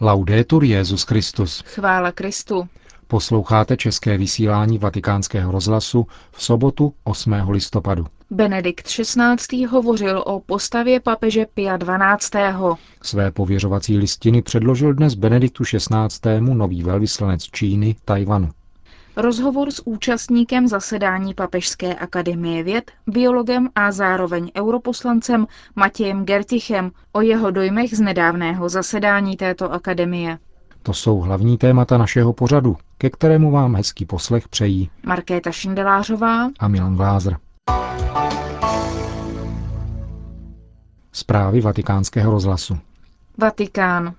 [0.00, 1.62] Laudetur Jezus Christus.
[1.66, 2.68] Chvála Kristu.
[3.06, 7.34] Posloucháte české vysílání Vatikánského rozhlasu v sobotu 8.
[7.48, 8.06] listopadu.
[8.30, 9.64] Benedikt XVI.
[9.64, 12.40] hovořil o postavě papeže Pia XII.
[13.02, 16.40] Své pověřovací listiny předložil dnes Benediktu XVI.
[16.40, 18.50] nový velvyslanec Číny Tajvanu.
[19.16, 27.50] Rozhovor s účastníkem zasedání Papežské akademie věd, biologem a zároveň europoslancem Matějem Gertichem o jeho
[27.50, 30.38] dojmech z nedávného zasedání této akademie.
[30.82, 36.68] To jsou hlavní témata našeho pořadu, ke kterému vám hezký poslech přejí Markéta Šindelářová a
[36.68, 37.36] Milan Glázer.
[41.12, 42.78] Zprávy vatikánského rozhlasu.
[43.38, 44.14] Vatikán.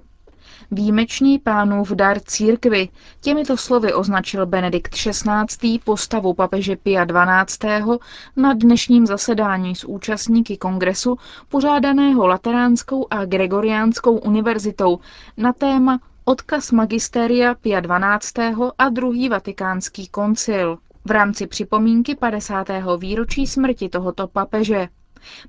[0.71, 2.89] Výjimečný pánův dar církvy.
[3.21, 5.79] Těmito slovy označil Benedikt XVI.
[5.83, 7.69] postavu papeže Pia XII.
[8.35, 11.17] na dnešním zasedání s účastníky kongresu
[11.49, 14.99] pořádaného Lateránskou a Gregoriánskou univerzitou
[15.37, 18.55] na téma Odkaz magistéria Pia XII.
[18.77, 22.67] a druhý vatikánský koncil v rámci připomínky 50.
[22.97, 24.87] výročí smrti tohoto papeže.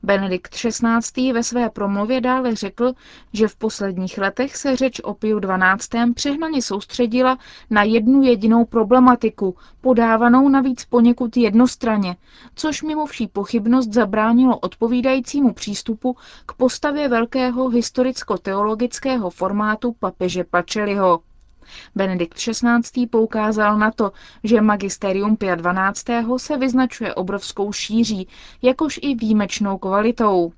[0.03, 1.33] Benedikt XVI.
[1.33, 2.93] ve své promluvě dále řekl,
[3.33, 6.13] že v posledních letech se řeč o Piu XII.
[6.15, 7.39] přehnaně soustředila
[7.71, 12.17] na jednu jedinou problematiku, podávanou navíc poněkud jednostranně,
[12.55, 16.17] což mimo vší pochybnost zabránilo odpovídajícímu přístupu
[16.47, 21.21] k postavě velkého historicko-teologického formátu papeže Pačeliho.
[21.95, 23.07] Benedikt XVI.
[23.07, 24.13] poukázal na to,
[24.45, 26.25] že magisterium Pia XII.
[26.37, 28.29] se vyznačuje obrovskou šíří,
[28.63, 30.53] jakož i výjimečnou kvalitou.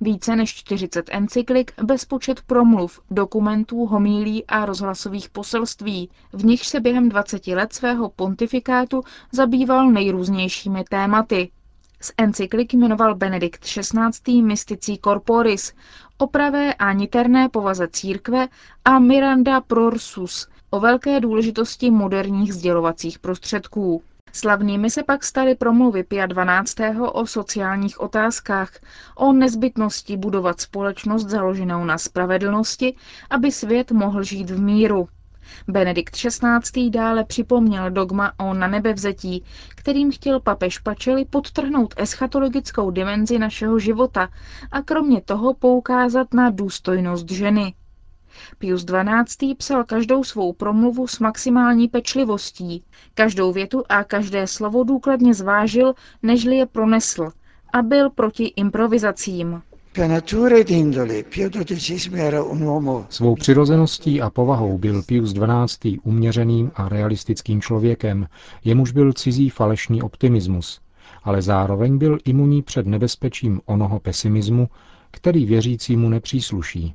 [0.00, 7.08] Více než 40 encyklik, bezpočet promluv, dokumentů, homílí a rozhlasových poselství, v nich se během
[7.08, 9.02] 20 let svého pontifikátu
[9.32, 11.50] zabýval nejrůznějšími tématy.
[12.00, 14.42] Z encyklik jmenoval Benedikt XVI.
[14.42, 15.72] Mysticí Corporis,
[16.18, 18.48] o pravé a niterné povaze církve
[18.84, 24.02] a Miranda Prorsus o velké důležitosti moderních sdělovacích prostředků.
[24.32, 26.86] Slavnými se pak staly promluvy Pia XII.
[27.00, 28.70] o sociálních otázkách,
[29.16, 32.96] o nezbytnosti budovat společnost založenou na spravedlnosti,
[33.30, 35.08] aby svět mohl žít v míru.
[35.68, 36.90] Benedikt XVI.
[36.90, 44.28] dále připomněl dogma o nanebevzetí, kterým chtěl papež Pačeli podtrhnout eschatologickou dimenzi našeho života
[44.72, 47.74] a kromě toho poukázat na důstojnost ženy.
[48.58, 49.54] Pius XII.
[49.54, 52.84] psal každou svou promluvu s maximální pečlivostí.
[53.14, 57.32] Každou větu a každé slovo důkladně zvážil, nežli je pronesl
[57.72, 59.62] a byl proti improvizacím.
[63.08, 65.98] Svou přirozeností a povahou byl Pius XII.
[65.98, 68.26] uměřeným a realistickým člověkem,
[68.64, 70.80] jemuž byl cizí falešný optimismus,
[71.24, 74.68] ale zároveň byl imunní před nebezpečím onoho pesimismu,
[75.10, 76.94] který věřícímu nepřísluší.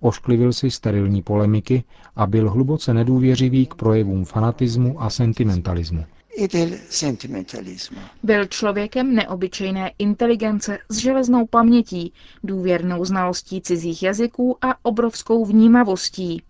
[0.00, 1.84] Ošklivil si sterilní polemiky
[2.16, 6.04] a byl hluboce nedůvěřivý k projevům fanatismu a sentimentalismu.
[8.22, 12.12] Byl člověkem neobyčejné inteligence s železnou pamětí,
[12.44, 16.42] důvěrnou znalostí cizích jazyků a obrovskou vnímavostí.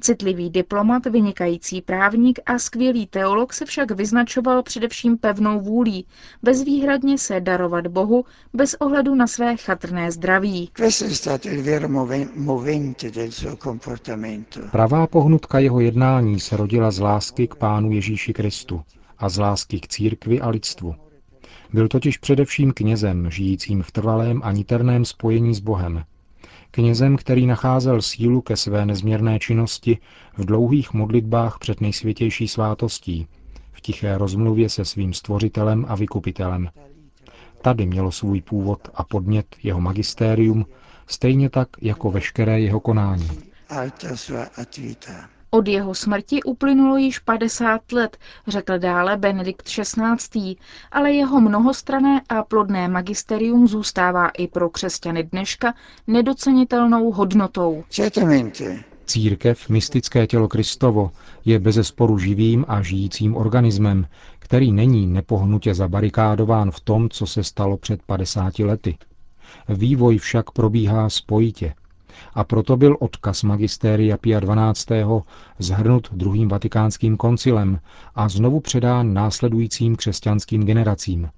[0.00, 6.06] Citlivý diplomat, vynikající právník a skvělý teolog se však vyznačoval především pevnou vůlí,
[6.42, 10.70] bezvýhradně se darovat Bohu bez ohledu na své chatrné zdraví.
[14.70, 18.82] Pravá pohnutka jeho jednání se rodila z lásky k Pánu Ježíši Kristu
[19.18, 20.94] a z lásky k církvi a lidstvu.
[21.72, 26.04] Byl totiž především knězem, žijícím v trvalém a niterném spojení s Bohem.
[26.70, 29.98] Knězem, který nacházel sílu ke své nezměrné činnosti
[30.36, 33.26] v dlouhých modlitbách před nejsvětější svátostí,
[33.72, 36.68] v tiché rozmluvě se svým stvořitelem a vykupitelem.
[37.62, 40.66] Tady mělo svůj původ a podnět jeho magistérium,
[41.06, 43.28] stejně tak jako veškeré jeho konání.
[45.54, 48.16] Od jeho smrti uplynulo již 50 let,
[48.46, 50.56] řekl dále Benedikt XVI.,
[50.92, 55.74] ale jeho mnohostrané a plodné magisterium zůstává i pro křesťany dneška
[56.06, 57.84] nedocenitelnou hodnotou.
[59.06, 61.10] Církev, mystické tělo Kristovo,
[61.44, 64.06] je bezesporu živým a žijícím organismem,
[64.38, 68.96] který není nepohnutě zabarikádován v tom, co se stalo před 50 lety.
[69.68, 71.74] Vývoj však probíhá spojitě,
[72.34, 75.04] a proto byl odkaz magistéria Pia XII.
[75.58, 77.80] zhrnut druhým vatikánským koncilem
[78.14, 81.28] a znovu předán následujícím křesťanským generacím.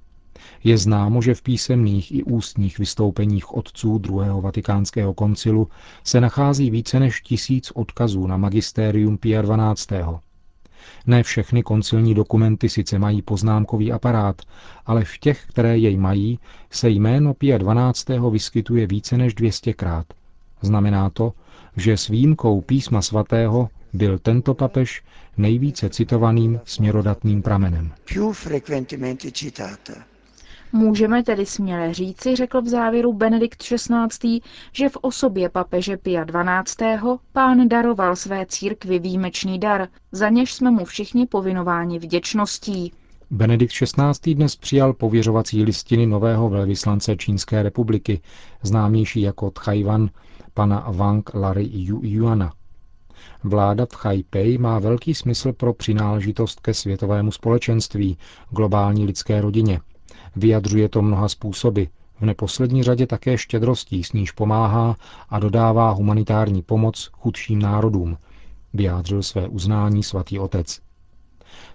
[0.64, 5.68] Je známo, že v písemných i ústních vystoupeních otců druhého vatikánského koncilu
[6.04, 9.42] se nachází více než tisíc odkazů na magistérium Pia
[9.74, 10.04] XII.
[11.06, 14.42] Ne všechny koncilní dokumenty sice mají poznámkový aparát,
[14.86, 16.38] ale v těch, které jej mají,
[16.70, 18.20] se jméno Pia XII.
[18.30, 20.04] vyskytuje více než 200krát–
[20.66, 21.32] Znamená to,
[21.76, 25.02] že s výjimkou písma svatého byl tento papež
[25.36, 27.92] nejvíce citovaným směrodatným pramenem.
[30.72, 34.40] Můžeme tedy směle říci, řekl v závěru Benedikt XVI.,
[34.72, 36.86] že v osobě papeže Pia XII.
[37.32, 42.92] pán daroval své církvi výjimečný dar, za něž jsme mu všichni povinováni vděčností.
[43.30, 44.34] Benedikt XVI.
[44.34, 48.20] dnes přijal pověřovací listiny nového velvyslance Čínské republiky,
[48.62, 50.10] známější jako Tchajvan,
[50.56, 51.70] pana Wang Larry
[52.02, 52.52] Yuana.
[53.44, 58.18] Vláda v Taipei má velký smysl pro přináležitost ke světovému společenství,
[58.50, 59.80] globální lidské rodině.
[60.36, 61.82] Vyjadřuje to mnoha způsoby,
[62.20, 64.96] v neposlední řadě také štědrostí, s níž pomáhá
[65.28, 68.18] a dodává humanitární pomoc chudším národům,
[68.74, 70.80] vyjádřil své uznání svatý otec.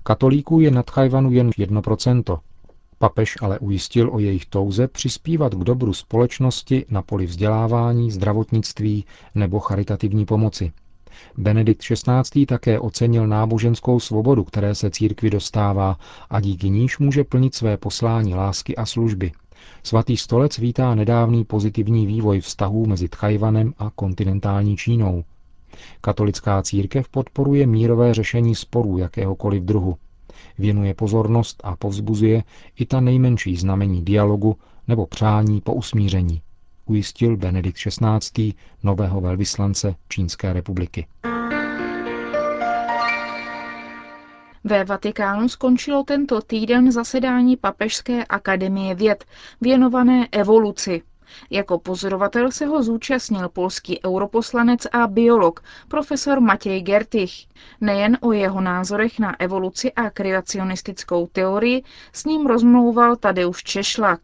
[0.04, 2.40] Katolíků je na Tchajvanu jen 1%.
[3.02, 9.06] Papež ale ujistil o jejich touze přispívat k dobru společnosti na poli vzdělávání, zdravotnictví
[9.36, 10.72] nebo charitativní pomoci.
[11.38, 12.46] Benedikt XVI.
[12.46, 15.98] také ocenil náboženskou svobodu, které se církvi dostává
[16.30, 19.32] a díky níž může plnit své poslání lásky a služby.
[19.84, 25.24] Svatý stolec vítá nedávný pozitivní vývoj vztahů mezi Tchajvanem a kontinentální Čínou.
[26.02, 29.98] Katolická církev podporuje mírové řešení sporů jakéhokoliv druhu.
[30.58, 32.44] Věnuje pozornost a povzbuzuje
[32.80, 34.58] i ta nejmenší znamení dialogu
[34.88, 36.42] nebo přání po usmíření
[36.86, 38.54] ujistil Benedikt XVI.
[38.84, 41.08] nového velvyslance Čínské republiky.
[44.64, 49.26] Ve Vatikánu skončilo tento týden zasedání Papežské akademie věd
[49.62, 51.02] věnované evoluci.
[51.50, 57.34] Jako pozorovatel se ho zúčastnil polský europoslanec a biolog profesor Matěj Gertich.
[57.82, 61.84] Nejen o jeho názorech na evoluci a kreacionistickou teorii
[62.14, 64.20] s ním rozmlouval Tadeusz Češlak.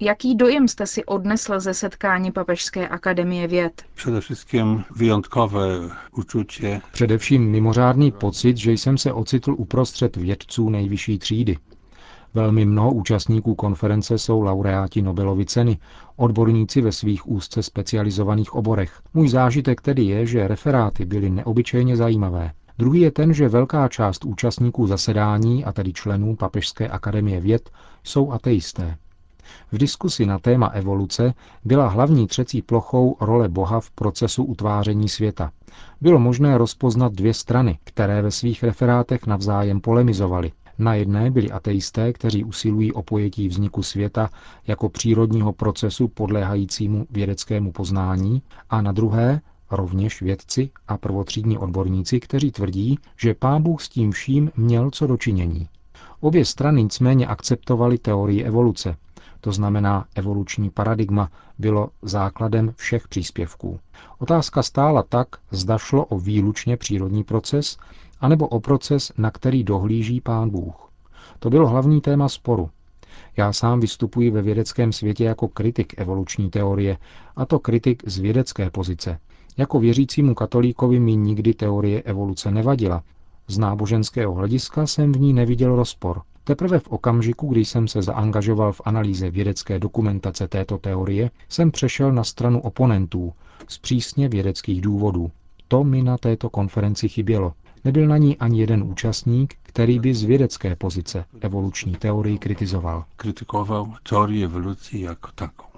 [0.00, 3.82] Jaký dojem jste si odnesl ze setkání Papežské akademie věd?
[3.94, 5.66] Především výjimkové
[6.16, 6.80] učutě.
[6.92, 11.56] Především mimořádný pocit, že jsem se ocitl uprostřed vědců nejvyšší třídy.
[12.34, 15.78] Velmi mnoho účastníků konference jsou laureáti Nobelovy ceny,
[16.16, 19.00] odborníci ve svých úzce specializovaných oborech.
[19.14, 22.52] Můj zážitek tedy je, že referáty byly neobyčejně zajímavé.
[22.78, 27.70] Druhý je ten, že velká část účastníků zasedání, a tedy členů Papežské akademie věd,
[28.04, 28.96] jsou ateisté.
[29.72, 35.50] V diskusi na téma evoluce byla hlavní třecí plochou role Boha v procesu utváření světa.
[36.00, 40.52] Bylo možné rozpoznat dvě strany, které ve svých referátech navzájem polemizovaly.
[40.78, 44.30] Na jedné byli ateisté, kteří usilují o pojetí vzniku světa
[44.66, 49.40] jako přírodního procesu podléhajícímu vědeckému poznání, a na druhé
[49.70, 55.06] rovněž vědci a prvotřídní odborníci, kteří tvrdí, že pán Bůh s tím vším měl co
[55.06, 55.68] dočinění.
[56.20, 58.96] Obě strany nicméně akceptovaly teorii evoluce,
[59.40, 63.80] to znamená evoluční paradigma, bylo základem všech příspěvků.
[64.18, 67.78] Otázka stála tak, zda šlo o výlučně přírodní proces,
[68.22, 70.90] anebo o proces, na který dohlíží pán Bůh.
[71.38, 72.70] To bylo hlavní téma sporu.
[73.36, 76.96] Já sám vystupuji ve vědeckém světě jako kritik evoluční teorie,
[77.36, 79.18] a to kritik z vědecké pozice.
[79.56, 83.02] Jako věřícímu katolíkovi mi nikdy teorie evoluce nevadila.
[83.48, 86.22] Z náboženského hlediska jsem v ní neviděl rozpor.
[86.44, 92.12] Teprve v okamžiku, kdy jsem se zaangažoval v analýze vědecké dokumentace této teorie, jsem přešel
[92.12, 93.32] na stranu oponentů
[93.68, 95.30] z přísně vědeckých důvodů.
[95.68, 97.52] To mi na této konferenci chybělo.
[97.84, 103.04] Nebyl na ní ani jeden účastník, který by z vědecké pozice evoluční teorii kritizoval.
[103.16, 105.72] Kritikoval teorii evoluce jako takovou.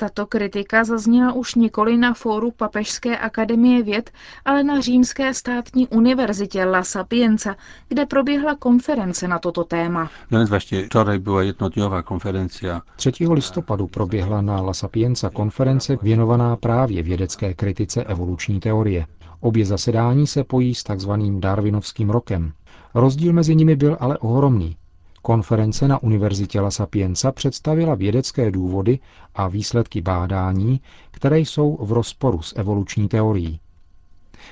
[0.00, 4.10] Tato kritika zazněla už nikoli na fóru Papežské akademie věd,
[4.44, 7.56] ale na Římské státní univerzitě La Sapienza,
[7.88, 10.10] kde proběhla konference na toto téma.
[10.30, 12.80] Dnes vlastně včera byla konference.
[12.96, 13.10] 3.
[13.30, 19.06] listopadu proběhla na La Sapienza konference věnovaná právě vědecké kritice evoluční teorie.
[19.40, 22.52] Obě zasedání se pojí s takzvaným Darwinovským rokem.
[22.94, 24.76] Rozdíl mezi nimi byl ale ohromný.
[25.22, 28.98] Konference na Univerzitě La Sapienza představila vědecké důvody
[29.34, 30.80] a výsledky bádání,
[31.10, 33.60] které jsou v rozporu s evoluční teorií.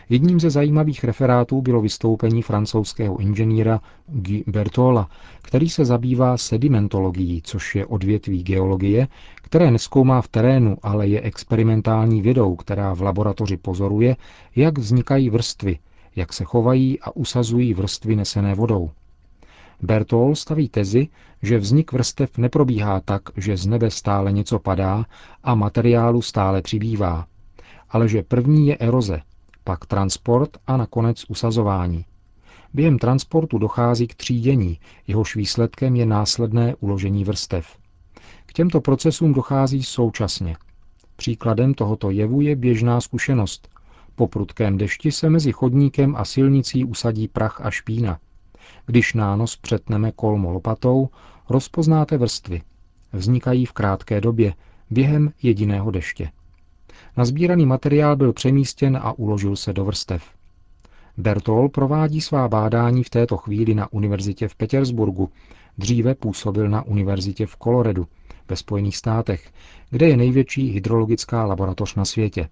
[0.09, 5.09] Jedním ze zajímavých referátů bylo vystoupení francouzského inženýra Guy Bertola,
[5.43, 12.23] který se zabývá sedimentologií, což je odvětví geologie, které neskoumá v terénu, ale je experimentální
[12.23, 14.17] vědou, která v laboratoři pozoruje,
[14.57, 15.79] jak vznikají vrstvy,
[16.17, 18.91] jak se chovají a usazují vrstvy nesené vodou.
[19.83, 21.09] Bertol staví tezi,
[21.43, 25.05] že vznik vrstev neprobíhá tak, že z nebe stále něco padá
[25.45, 27.26] a materiálu stále přibývá,
[27.91, 29.21] ale že první je eroze,
[29.66, 32.04] pak transport a nakonec usazování.
[32.75, 37.78] Během transportu dochází k třídění, jehož výsledkem je následné uložení vrstev.
[38.46, 40.56] K těmto procesům dochází současně.
[41.16, 43.68] Příkladem tohoto jevu je běžná zkušenost.
[44.14, 48.18] Po prudkém dešti se mezi chodníkem a silnicí usadí prach a špína.
[48.87, 51.08] Když nános přetneme kolmo lopatou,
[51.49, 52.62] rozpoznáte vrstvy.
[53.12, 54.54] Vznikají v krátké době,
[54.90, 56.30] během jediného deště.
[57.17, 60.25] Nazbíraný materiál byl přemístěn a uložil se do vrstev.
[61.17, 65.31] Bertol provádí svá bádání v této chvíli na univerzitě v Petersburgu,
[65.79, 68.07] dříve působil na univerzitě v Coloredu
[68.49, 69.53] ve Spojených státech,
[69.91, 72.49] kde je největší hydrologická laboratoř na světě.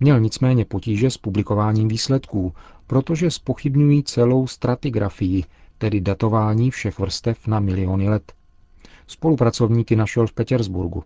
[0.00, 2.52] Měl nicméně potíže s publikováním výsledků,
[2.86, 5.44] protože spochybňují celou stratigrafii,
[5.78, 8.32] tedy datování všech vrstev na miliony let.
[9.06, 11.04] Spolupracovníky našel v Petersburgu.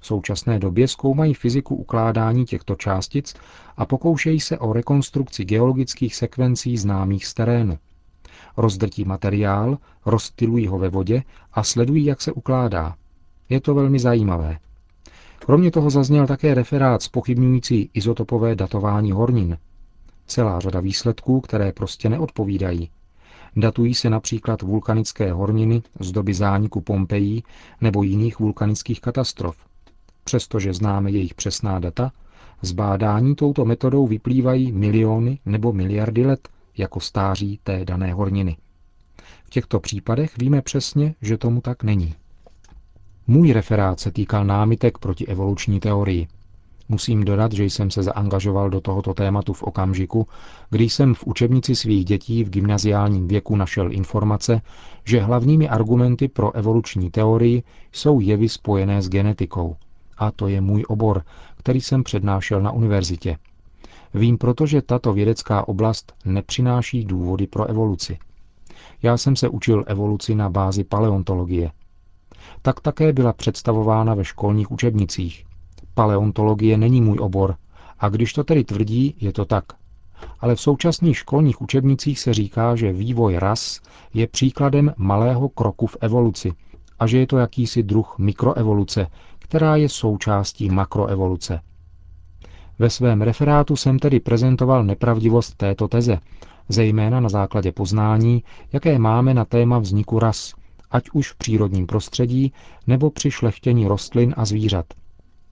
[0.00, 3.34] V současné době zkoumají fyziku ukládání těchto částic
[3.76, 7.78] a pokoušejí se o rekonstrukci geologických sekvencí známých z terénu.
[8.56, 12.94] Rozdrtí materiál, rozstylují ho ve vodě a sledují, jak se ukládá.
[13.48, 14.58] Je to velmi zajímavé.
[15.38, 19.58] Kromě toho zazněl také referát spochybňující izotopové datování hornin.
[20.26, 22.90] Celá řada výsledků, které prostě neodpovídají.
[23.56, 27.44] Datují se například vulkanické horniny z doby zániku Pompejí
[27.80, 29.69] nebo jiných vulkanických katastrof.
[30.30, 32.12] Přestože známe jejich přesná data,
[32.62, 38.56] z bádání touto metodou vyplývají miliony nebo miliardy let jako stáří té dané horniny.
[39.44, 42.14] V těchto případech víme přesně, že tomu tak není.
[43.26, 46.28] Můj referát se týkal námitek proti evoluční teorii.
[46.88, 50.26] Musím dodat, že jsem se zaangažoval do tohoto tématu v okamžiku,
[50.70, 54.60] kdy jsem v učebnici svých dětí v gymnaziálním věku našel informace,
[55.04, 59.76] že hlavními argumenty pro evoluční teorii jsou jevy spojené s genetikou.
[60.20, 61.22] A to je můj obor,
[61.56, 63.36] který jsem přednášel na univerzitě.
[64.14, 68.18] Vím proto, že tato vědecká oblast nepřináší důvody pro evoluci.
[69.02, 71.70] Já jsem se učil evoluci na bázi paleontologie.
[72.62, 75.44] Tak také byla představována ve školních učebnicích.
[75.94, 77.56] Paleontologie není můj obor,
[77.98, 79.64] a když to tedy tvrdí, je to tak.
[80.40, 83.80] Ale v současných školních učebnicích se říká, že vývoj ras
[84.14, 86.52] je příkladem malého kroku v evoluci
[86.98, 89.06] a že je to jakýsi druh mikroevoluce,
[89.50, 91.60] která je součástí makroevoluce.
[92.78, 96.18] Ve svém referátu jsem tedy prezentoval nepravdivost této teze,
[96.68, 100.54] zejména na základě poznání, jaké máme na téma vzniku ras,
[100.90, 102.52] ať už v přírodním prostředí
[102.86, 104.86] nebo při šlechtění rostlin a zvířat.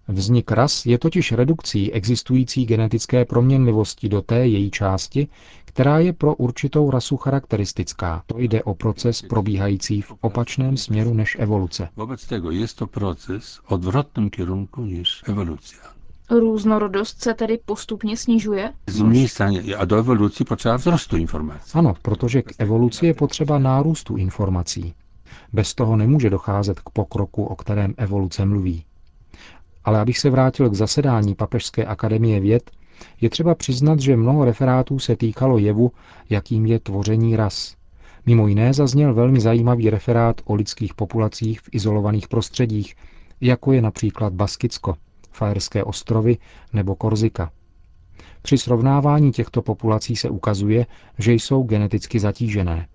[0.08, 5.28] Vznik ras je totiž redukcí existující genetické proměnlivosti do té její části,
[5.64, 8.22] která je pro určitou rasu charakteristická.
[8.26, 11.88] To jde o proces probíhající v opačném směru než evoluce.
[11.96, 15.78] Wobec tego jest to proces w odwrotnym kierunku niż ewolucja.
[16.30, 18.72] Různorodost se tedy postupně snižuje?
[18.86, 21.78] Zmniejszanie, a do ewolucji potrzeba wzrostu informacji.
[21.78, 24.94] Ano, protože k evoluci je potřeba nárůstu informací.
[25.52, 28.84] Bez toho nemůže docházet k pokroku, o kterém evoluce mluví.
[29.88, 32.71] Ale abych se vrátil k zasedání Papežské akademie věd,
[33.21, 35.92] je třeba přiznat, že mnoho referátů se týkalo jevu,
[36.30, 37.75] jakým je tvoření ras.
[38.26, 42.95] Mimo jiné zazněl velmi zajímavý referát o lidských populacích v izolovaných prostředích,
[43.40, 44.95] jako je například Baskicko,
[45.33, 46.37] Fajerské ostrovy
[46.73, 47.50] nebo Korzika.
[48.42, 50.87] Při srovnávání těchto populací se ukazuje,
[51.18, 52.87] že jsou geneticky zatížené.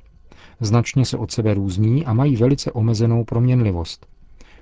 [0.60, 4.13] Značně se od sebe různí a mají velice omezenou proměnlivost.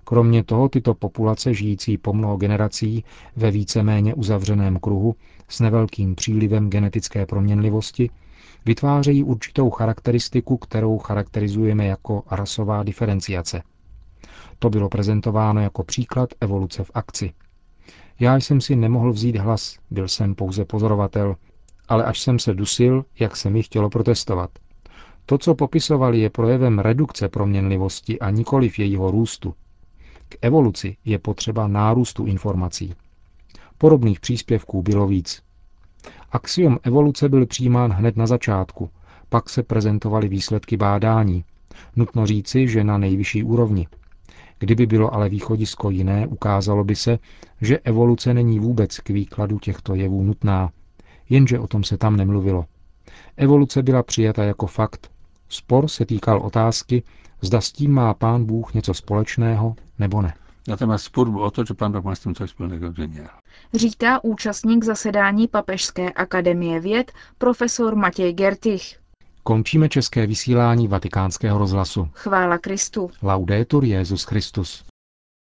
[0.04, 3.04] Kromě toho tyto populace žijící po mnoho generací
[3.36, 5.16] ve víceméně uzavřeném kruhu
[5.48, 8.10] s nevelkým přílivem genetické proměnlivosti
[8.66, 13.64] vytvářejí určitou charakteristiku, kterou charakterizujeme jako rasová diferenciace.
[14.60, 17.32] To bylo prezentováno jako příklad evoluce v akci.
[18.20, 21.36] Já jsem si nemohl vzít hlas, byl jsem pouze pozorovatel,
[21.88, 24.50] ale až jsem se dusil, jak se mi chtělo protestovat.
[25.26, 29.54] To, co popisovali, je projevem redukce proměnlivosti a nikoliv jejího růstu.
[30.32, 32.94] K evoluci je potřeba nárůstu informací.
[33.78, 35.42] Podobných příspěvků bylo víc.
[36.32, 38.90] Axiom evoluce byl přijímán hned na začátku,
[39.30, 41.44] pak se prezentovaly výsledky bádání.
[41.96, 43.88] Nutno říci, že na nejvyšší úrovni.
[44.60, 47.20] Kdyby bylo ale východisko jiné, ukázalo by se,
[47.62, 50.70] že evoluce není vůbec k výkladu těchto jevů nutná,
[51.30, 52.66] jenže o tom se tam nemluvilo.
[53.38, 55.11] Evoluce byla přijata jako fakt.
[55.52, 57.04] Spor se týkal otázky,
[57.42, 60.34] zda s tím má pán Bůh něco společného nebo ne.
[60.68, 63.30] Natomiast spór był o to, czy Pan Bóg ma z tym coś wspólnego, czy nie.
[63.74, 69.00] Říká účastník zasedání Papežské akademie věd profesor Matěj Gertich.
[69.44, 72.08] Končíme české vysílání vatikánského rozhlasu.
[72.14, 73.12] Chvála Kristu.
[73.22, 74.84] Laudetur Jezus Christus.